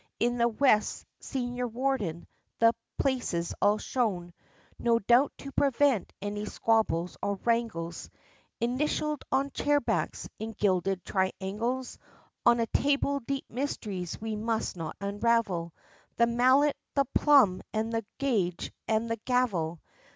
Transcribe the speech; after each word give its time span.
In 0.19 0.39
the 0.39 0.47
west, 0.47 1.05
Senior 1.19 1.67
Warden 1.67 2.25
the 2.57 2.73
places 2.97 3.53
all 3.61 3.77
shown 3.77 4.33
(No 4.79 4.97
doubt 4.97 5.31
to 5.37 5.51
prevent 5.51 6.11
any 6.23 6.43
squabbles 6.45 7.17
or 7.21 7.35
wrangles) 7.45 8.09
Initiall'd 8.59 9.21
on 9.31 9.51
chair 9.51 9.79
backs, 9.79 10.27
in 10.39 10.53
gilded 10.53 11.05
triangles; 11.05 11.99
On 12.47 12.59
a 12.59 12.65
table 12.65 13.19
deep 13.19 13.45
myst'ries 13.47 14.19
we 14.19 14.35
must 14.35 14.75
not 14.75 14.95
unravel 14.99 15.71
The 16.17 16.25
Mallet, 16.25 16.75
the 16.95 17.05
Plumb, 17.13 17.61
and 17.71 17.93
the 17.93 18.03
Gauge, 18.17 18.71
and 18.87 19.07
the 19.07 19.17
Gavel! 19.17 19.81